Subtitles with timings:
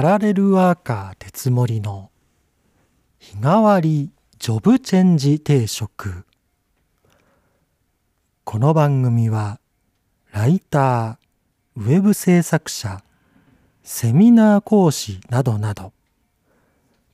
[0.00, 2.10] パラレルワーカー鉄森の
[3.18, 6.24] 日替わりジョブチェンジ定食。
[8.44, 9.60] この番組は
[10.32, 13.02] ライター、ウェブ制作者、
[13.82, 15.92] セミナー講師などなど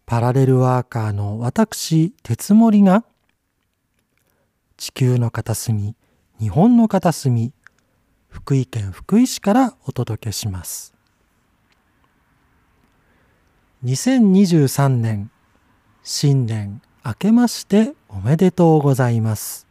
[0.06, 3.04] パラレルワーカーの私鉄森が
[4.76, 5.96] 地球の片隅
[6.38, 7.52] 日本の片隅
[8.28, 10.95] 福井県福井市からお届けします。
[13.84, 15.30] 2023年
[16.02, 19.66] 新年明けましておめでとうございます。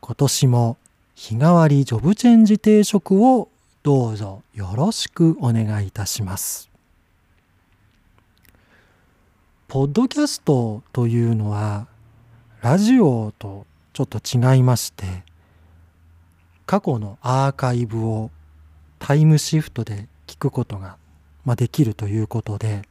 [0.00, 0.76] 今年も
[1.14, 3.50] 日替わりジョブチェンジ定食を
[3.84, 6.68] どうぞよろしくお願いいたします。
[9.68, 11.86] ポッドキャストというのは
[12.62, 15.22] ラジオとちょっと違いまして
[16.66, 18.32] 過去のアーカイブを
[18.98, 20.96] タイムシフトで聞くことが、
[21.48, 22.82] まあ、できるということで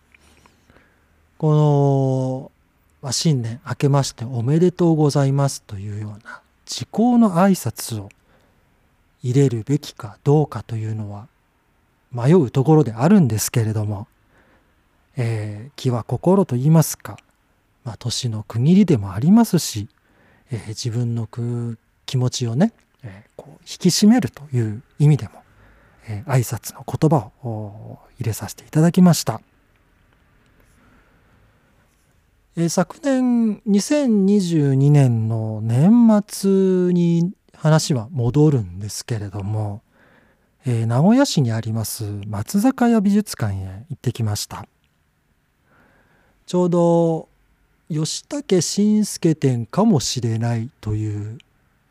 [1.37, 2.51] この、
[3.03, 8.09] まあ、新年明けましておめでとうございますというような時効の挨拶を
[9.21, 11.27] 入れるべきかどうかというのは
[12.11, 14.07] 迷うところであるんですけれども、
[15.17, 17.17] えー、気は心と言いますか、
[17.83, 19.87] まあ、年の区切りでもありますし、
[20.49, 21.29] えー、自分の
[22.07, 25.43] 気持ちをねえー、こう引き締めるという意味でも、
[26.07, 29.41] え、挨拶の言葉を入れさせていただきました。
[32.55, 39.81] え、昨年2022年の年末に話は戻るんですけれども、
[40.65, 44.67] えー、名古屋市にあります松坂屋美術館へ行ってきました。
[46.45, 47.29] ちょうど
[47.89, 51.37] 吉武慎介展かもしれないという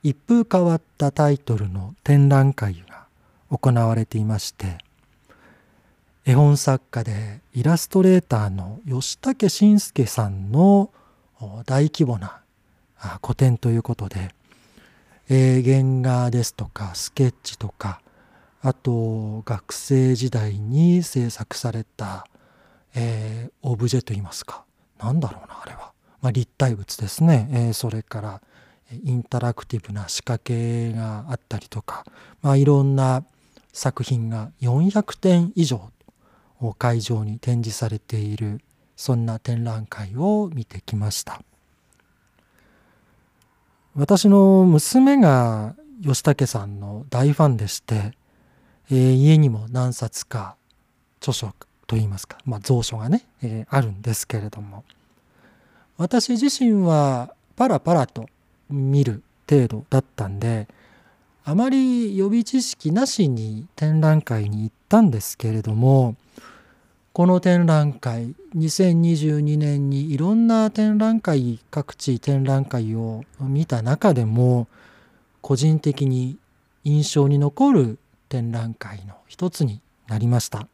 [0.03, 3.06] 一風変わったタイトルの展覧会が
[3.51, 4.79] 行われていまして
[6.25, 10.91] 絵本作家でイラストレーターの吉武慎介さんの
[11.67, 12.41] 大規模な
[13.21, 14.35] 個展ということで、
[15.29, 18.01] えー、原画ですとかスケッチとか
[18.63, 22.27] あと学生時代に制作された、
[22.95, 24.65] えー、オブジェといいますか
[24.99, 25.93] 何だろうなあれは、
[26.23, 28.41] まあ、立体物ですね、えー、それから
[29.05, 32.05] インタラクティブな仕掛けがあったりとか、
[32.43, 33.25] まあ、いろんな
[33.77, 35.91] 作品が400点以上
[36.63, 38.63] を会場に展示されている
[38.97, 41.43] そんな展覧会を見てきました。
[43.95, 48.13] 私の娘が吉武さんの大ファンでして、
[48.91, 50.57] えー、家にも何冊か
[51.21, 51.53] 著書
[51.87, 54.85] といいますか、まあ、蔵書がね、えー、あるんですけれども
[55.97, 58.27] 私自身はパラパラと
[58.71, 60.69] 見る程度だったんで
[61.49, 66.17] あまり予備知識なしに展覧会に行ったんですけれども
[67.13, 74.67] この展覧会2022年にいろんな展覧会各地展覧会を見た中でも
[75.41, 76.37] 個人的に
[76.83, 77.99] 印象に残る
[78.29, 80.67] 展覧会の一つになりました、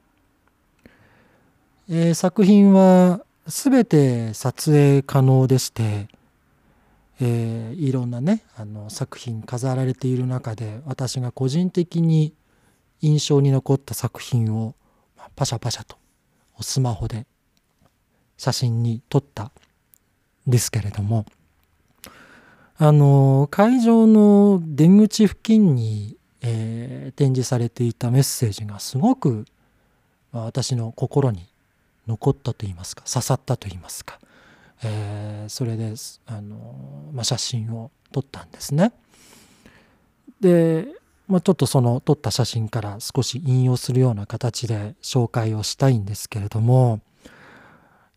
[1.90, 6.08] えー、作品は全て撮影可能でして
[7.24, 12.34] えー、いろんなねあの作品飾られている中で私が個人的に
[13.00, 14.74] 印象に残った作品を
[15.16, 15.96] まパシャパシャと
[16.60, 17.26] スマホで
[18.36, 19.50] 写真に撮ったん
[20.48, 21.24] ですけれども
[22.76, 29.44] あの会場の出口付近に、えー、展示されていたメッセージがすごく
[30.32, 31.46] ま私の心に
[32.08, 34.18] 残ったといいますか刺さったといいますか
[34.84, 35.94] えー、それで
[36.26, 38.92] あの、まあ、写真を撮ったんですね。
[40.40, 40.88] で、
[41.28, 47.00] まあ、ちょっとその撮った写真から少し引用するような形で紹介をしたいんですけれども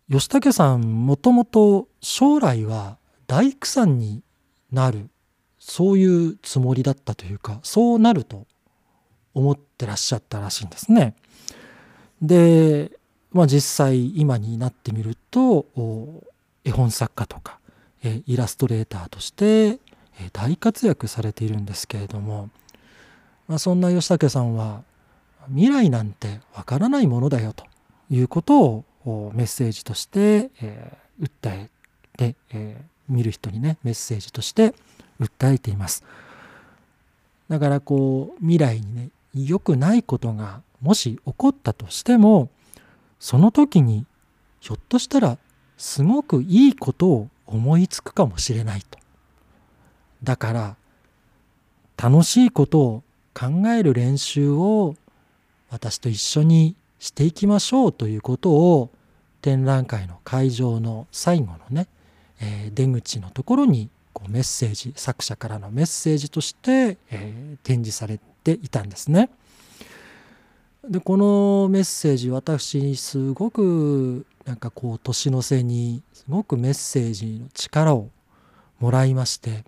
[0.10, 2.98] 吉武さんもともと将来は
[3.28, 4.22] 大工さんに
[4.72, 5.10] なる
[5.60, 8.46] そういうつもりだったというかそうなると
[9.34, 11.16] 思ってらっしゃったらしいんですね。
[12.22, 12.92] で、
[13.32, 15.66] まあ、実際今になってみると
[16.66, 17.60] 絵本作家とか、
[18.04, 19.80] えイラストレーターとして、
[20.20, 22.50] え大活躍されているんですけれども、
[23.48, 24.84] まあ、そんな吉武さんは
[25.50, 27.66] 未来なんてわからないものだよと
[28.10, 31.70] いうことをメッセージとして、えー、訴え
[32.18, 34.74] て、えー、見る人にねメッセージとして
[35.20, 36.04] 訴えています。
[37.48, 42.50] だからこう未来にね良くないことがもし起こったとしても
[43.20, 44.06] その時に
[44.60, 45.38] ひょっとしたら
[45.78, 48.98] すごくいいことを思いつくかもしれないと。
[50.24, 50.76] だから
[51.98, 54.96] 楽しいことを考える練習を
[55.70, 58.90] 私と一緒にしていきましょうということを
[59.42, 61.88] 展覧会の会場の最後のね、
[62.42, 69.30] えー、出口のところにこうメッセージ作者からのメッセージとして、えー、展示されていたんですね。
[70.90, 78.10] でこのメッセージ私すごくなんかこう年の瀬にすごくメッセージの力を
[78.80, 79.64] もらいまして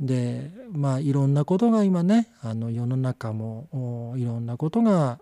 [0.00, 5.20] でまあいろんなことが今ねあの世の中もいろんなことが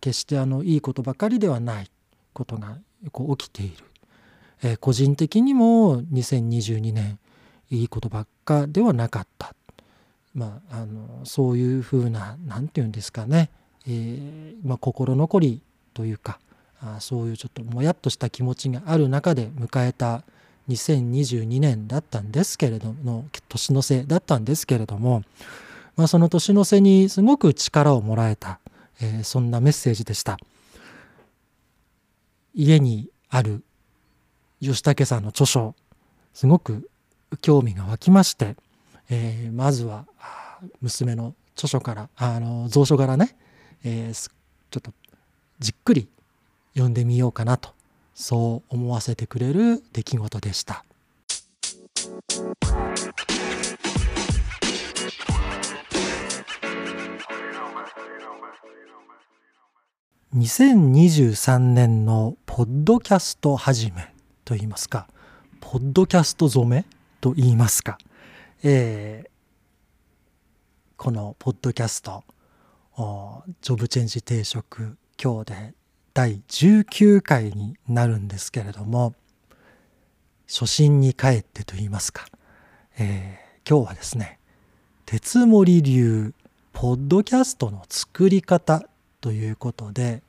[0.00, 1.90] 決してあのいいことばかりではない
[2.32, 2.78] ことが
[3.12, 3.84] こう起きている、
[4.62, 7.18] えー、個人的にも2022年
[7.70, 9.54] いいことばっかではなかった。
[10.34, 13.50] まああのそういうふうな何て言うんですかね。
[13.86, 15.60] えー、まあ、心残り
[15.92, 16.40] というか
[16.84, 20.22] あそういうちょっともやっとした気持ちがある中で迎えた
[20.68, 25.22] 2022年だったんですけれども年の瀬だったんですけれども、
[25.96, 28.60] まあ、その年の瀬にすごく力をもらえた、
[29.00, 30.38] えー、そんなメッセージでした。
[32.54, 33.64] 家にある
[34.60, 35.74] 吉武さんの著書
[36.32, 36.88] すごく
[37.40, 38.54] 興味が湧きまして、
[39.10, 40.06] えー、まずは
[40.80, 43.36] 娘の著書からあの蔵書からね
[43.84, 44.30] えー、
[44.70, 44.90] ちょっと
[45.60, 46.08] じっくり
[46.74, 47.70] 読んでみようかなと
[48.14, 50.84] そう思わせてくれる出来事でした。
[60.34, 64.12] 2023年のポッドキャスト始め
[64.44, 65.06] と言いますか、
[65.60, 66.84] ポッドキャスト染め
[67.20, 67.98] と言いますか、
[68.64, 69.30] えー、
[70.96, 72.24] このポッドキャスト、
[73.60, 75.74] ジョブチェンジ定食今日で
[76.14, 79.14] 第19回になるんですけれども
[80.46, 82.26] 初心に帰ってと言いますか、
[82.96, 84.38] えー、今日はですね
[85.06, 86.32] 鉄森流
[86.72, 88.88] ポッドキャストの作り方
[89.20, 90.22] ということで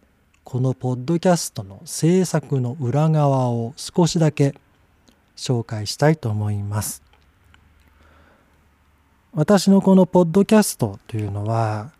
[0.43, 4.55] このポッドキャストの制作の裏側を少しだけ
[5.35, 7.03] 紹介したいと思います。
[9.33, 11.91] 私のこのポッドキャストというのは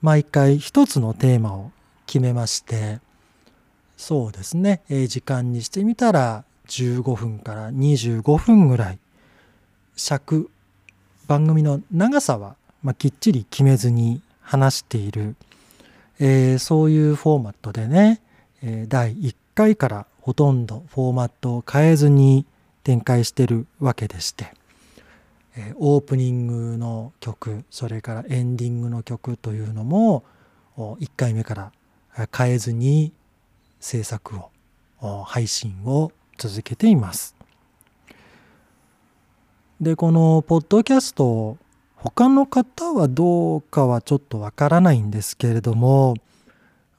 [0.00, 1.72] 毎回一つのテーマを
[2.06, 3.00] 決めまして
[3.96, 8.98] そうですね、え時間にしてみたら15分から25分ぐらい
[9.96, 10.50] 尺
[11.26, 15.36] 番組の長さは、まあ、きっちり決めずに話している、
[16.18, 18.20] えー、そういうフォーマットでね、
[18.62, 22.46] えー、第1回からほとんどフォーマットを変えずに
[22.82, 24.52] 展開してるわけでして。
[25.56, 30.24] えオープニングの曲それからエンディングの曲というのも
[30.76, 31.72] 1回目から
[32.36, 33.12] 変えずに
[33.84, 34.40] 制作
[35.02, 37.36] を配信を続けています。
[39.78, 41.58] でこのポッドキャスト
[41.96, 46.14] 他の方はどうかはちょっとわからないんですけれども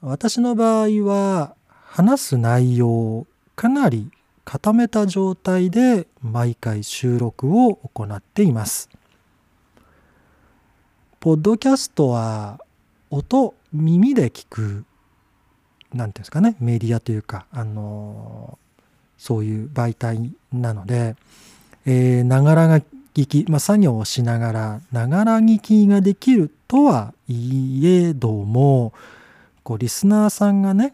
[0.02, 4.12] 私の場合は話す内容をかなり
[4.44, 8.90] 固めた状態で毎回収録を行っています。
[11.20, 12.60] ポッドキャストは
[13.10, 14.86] 音耳で聞く
[15.96, 18.58] 何て言うんですかねメディアというかあの
[19.18, 21.16] そういう媒体なので
[22.24, 22.80] ながら
[23.14, 28.94] 聞き、まあ、作業をしながらながら聞きができるとはいえども
[29.64, 30.94] こうリスナーさんがね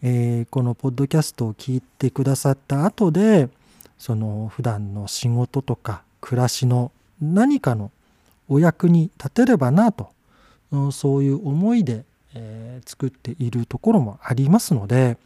[0.00, 3.48] えー、このポッドキャストを聞いてくださった後で
[3.98, 7.90] その普段の仕事とか暮らしの何かの
[8.48, 10.10] お役に立てればなと
[10.92, 12.04] そういう思いで、
[12.38, 15.16] え、作っているところもありますので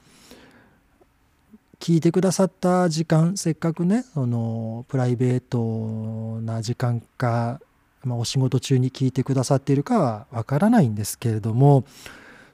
[1.78, 7.60] 聞いてくださった時間せっかくねそのプライベートな時間か、
[8.04, 11.84] まあ、お仕事中に聞いてくださっているかはわからないんですけれども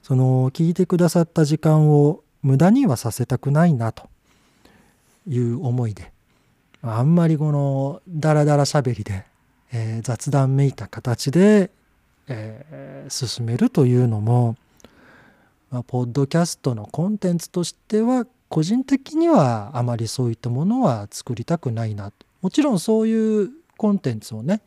[0.03, 4.09] その聞いてくださった時間を無駄にはさせたくないなと
[5.27, 6.11] いう思いで
[6.83, 9.25] あんまりこのダラダラしゃべりで、
[9.73, 11.71] えー、雑談めいた形で、
[12.29, 14.57] えー、進めるというのも、
[15.71, 22.27] まあ、ポッドキャストのコンテンツとしては個人的にはあまりそういったものは作りたくないなと。
[22.41, 24.61] もちろんそういうコンテンツをね、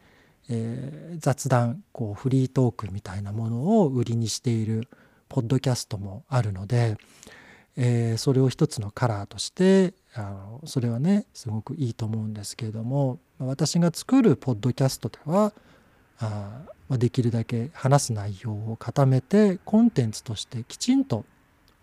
[0.50, 4.88] えー、雑談こうフリートークみたいなものを売りにしている
[5.30, 6.98] ポッドキャストもあるので、
[7.78, 15.54] えー、それを一つのカラーとしてあのそれはねすごくいいと思うんですけれども私が作るポッドキャストでは
[16.22, 21.26] あできるだけ話す内容を固めてコンテンツとしてきちんと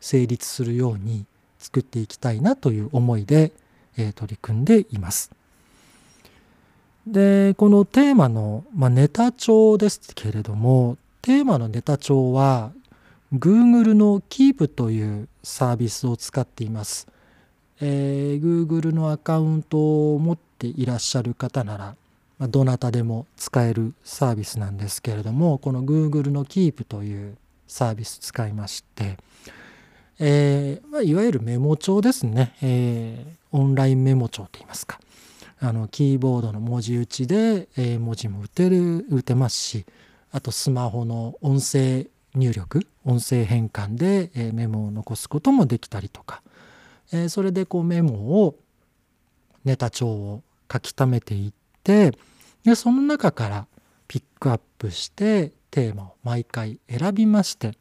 [0.01, 1.27] 成立するように
[1.59, 3.53] 作っていきたいなという思いで、
[3.97, 5.33] え、取り組んでいます。
[7.07, 12.73] でこのテーマの、まあ、ネタ帳ですけれどもテーマのネタ帳は
[13.33, 17.07] Google の Keep というサービスを使っています。
[17.81, 21.97] えー、Google のアカウントを持っていらっしゃる方なら、
[22.39, 29.17] ま、どなたでも使えるサービスなんですけれどもこの Google の Keep というサービス使いまして、
[30.19, 35.01] えーまあ、いわゆるメモ帳ですね、えー、オンラインメモ帳といいますか。
[35.61, 39.85] あのキーボードの文字打ちで、えー、文字も打てる打てますし
[40.31, 46.43] あとスマホの音声入力音声変換で、え、メモを残すこともできたりとか、
[47.13, 48.55] え、それでこうメモを
[49.65, 52.13] ネタ帳を書き溜めていって
[52.65, 53.67] でその中から
[54.07, 57.73] ピックアップしてテーマを毎回選びまして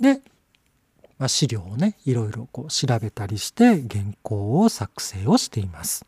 [0.00, 0.20] で、
[1.18, 6.04] まあ、資料をねいろいろこう調べたりして原稿を作成をしています。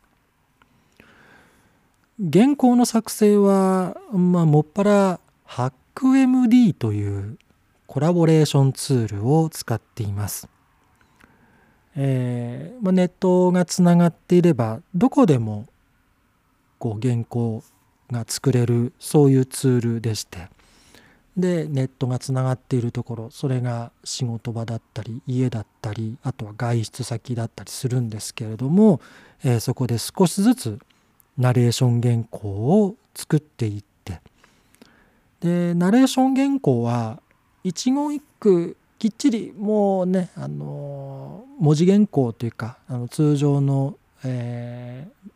[2.19, 7.39] 原稿の作成は、まあ、もっぱら HackMD という
[7.87, 10.47] コラボレーションツールを使っています。
[11.95, 15.67] えーまあ、ネットがつながっていればどこでも
[16.83, 17.63] こう原稿
[18.11, 20.49] が作れるそういうツールでして
[21.37, 28.99] でネットがつながっているところそれが仕事場だったり家だったりあとは外出先だったりするんですけれども、
[29.45, 30.79] えー、そこで少しずつ
[31.37, 34.19] ナレーション原稿を作っていって
[35.39, 37.21] でナレーション原稿は
[37.63, 45.32] 一言一句きっちりもうねあの文字原稿というかあの通常の、えー、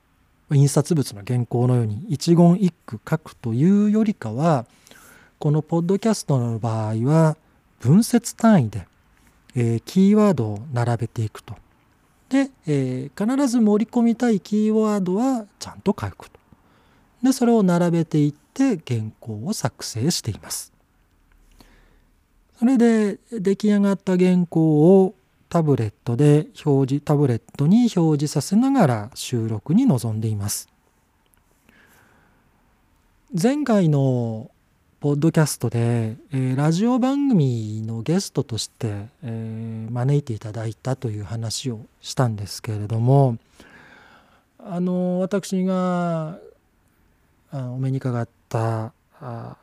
[0.51, 4.65] 印刷物の原稿のように一言一句書くというよりかは
[5.39, 7.37] このポッドキャストの場合は
[7.79, 8.87] 文節単位で、
[9.55, 11.55] えー、キーワードを並べていくと。
[12.29, 16.39] で、えー、必ず盛り込みたいキーワードはちゃんと書くと。
[17.23, 20.73] で、それを並べていって原稿を作成しています。
[22.57, 25.13] それで出来上がった原稿を
[25.49, 30.69] タブレットで表示、タブレットに表示させながら収録に臨んでいます。
[33.39, 34.51] 前回の
[34.99, 43.37] ポッドキャストで、えー、ラジオ番組のゲストとして、えー、招いていただいたという話をしたんですけれども
[44.57, 46.39] あの私が
[47.51, 49.55] あお目にかかったあ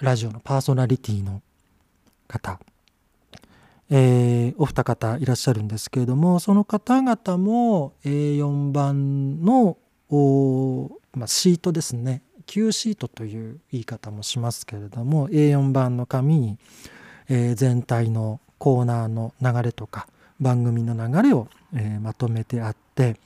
[0.00, 1.42] ラジオのパーソナリティの
[2.28, 2.60] 方、
[3.90, 9.78] えー、お二方いらっしゃるんですけれどもその方々も A4 番の
[10.10, 12.22] まあ、シートですね。
[12.46, 16.58] Q シートという言い方もしますけれども A4 版の紙に、
[17.28, 20.08] えー、全体のコーナーの流れとか
[20.40, 23.16] 番組の流れを、えー、まとめてあって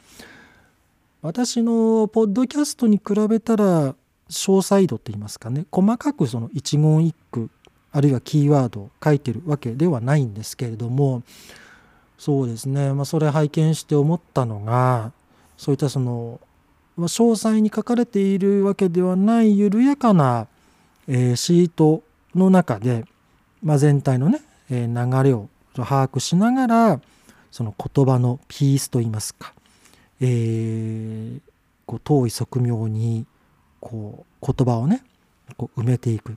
[1.21, 3.95] 私のポッドキャストに比べたら
[4.29, 5.67] 詳細度といいますかね。
[5.71, 7.49] 細かくその一言一句
[7.93, 11.23] あるいはキーワードを書いてるわけではないんですけれども
[12.19, 15.13] そうですね、まあ、それ拝見して思ったのが
[15.57, 16.41] そういったその
[16.99, 20.47] 詳細に書かれているわけではない緩やかな、
[21.09, 22.03] えー、シート
[22.35, 23.05] の中で、
[23.63, 27.01] まあ、全体のね、えー、流れを把握しながら
[27.51, 29.53] その言葉のピースといいますか、
[30.21, 31.41] えー、
[31.87, 33.27] こう遠い側面に
[33.81, 35.03] こう言葉をね
[35.57, 36.37] こう埋めていく。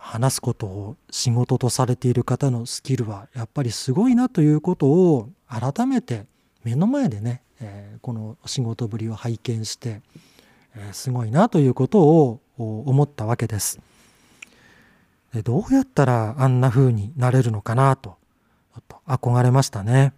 [0.00, 6.26] 話すことを仕事とされている方のスキルはやっぱりすごいなということを改めて
[6.64, 10.00] 目の前でねえー、この仕事ぶりを拝見して、
[10.74, 13.80] えー、すごいなということを思ったわけです。
[15.34, 18.16] でどうやったらあんな風になれるのかなと
[18.88, 20.12] と憧れましたね。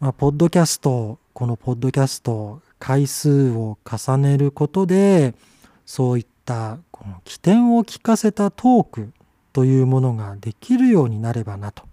[0.00, 5.34] まあ、ポッドキャストこのポッドキャスト回数を重ねることで
[5.86, 9.12] そういったこの起点を聞かせたトーク
[9.54, 11.84] というものができるようになればなと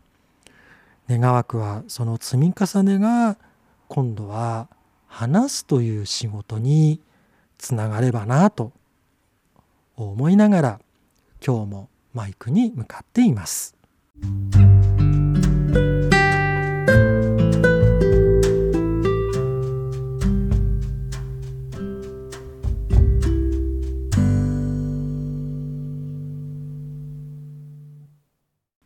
[1.10, 3.38] 願わくはその積み重ねが
[3.88, 4.68] 今度は
[5.08, 7.00] 話すという仕事に
[7.58, 8.72] つながればなと
[9.96, 10.80] 思いながら
[11.46, 13.76] 今日もマイクに向かっています。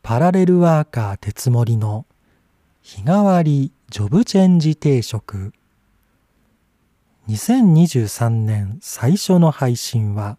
[0.07, 2.05] パラレルワーカー鉄森の
[2.83, 5.51] 日替わりジョブチェンジ定食。
[7.27, 10.37] 2023年最初の配信は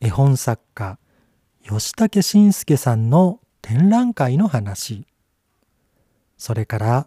[0.00, 0.98] 絵本作家
[1.62, 5.04] 吉武慎介さんの展覧会の話。
[6.38, 7.06] それから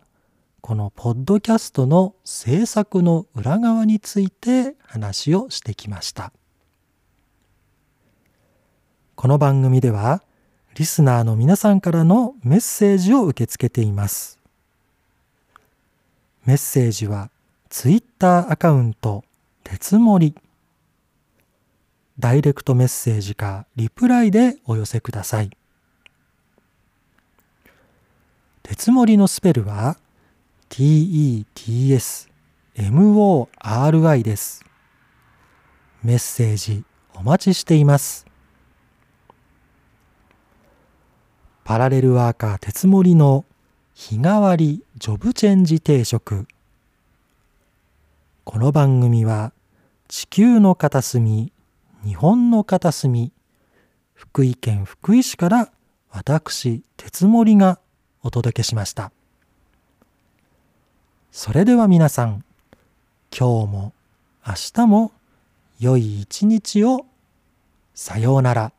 [0.61, 6.33] このポッドキャストの制作の裏側について話をしてきました。
[9.15, 10.21] この番組では
[10.75, 14.39] リスナーの皆さんからのメッセージを受け付けています。
[16.45, 17.29] メッセージは
[17.69, 19.23] ツイッターアカウント
[19.63, 20.33] 鉄森
[22.17, 25.49] ダイレクトメッセージかリプライでお寄せください。
[28.63, 29.97] 鉄森のスペルは
[30.69, 32.03] TETSMORI
[34.23, 34.63] です。
[36.03, 38.30] メッセージお待ちしています。
[41.63, 43.45] パラレルワーカー鉄森の
[43.93, 46.47] 日替わりジョブチェンジ定食。
[48.43, 49.53] この番組は
[50.07, 51.51] 地球の片隅
[52.03, 53.31] 日本の片隅
[54.15, 55.71] 福井県福井市から
[56.09, 57.79] 私鉄森が
[58.23, 59.11] お届けしました。
[61.31, 62.43] それでは皆さん
[63.37, 63.93] 今日も
[64.45, 65.11] 明日も
[65.79, 67.05] 良い一日を。
[67.93, 68.71] さようなら。